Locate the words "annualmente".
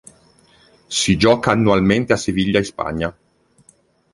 1.51-2.11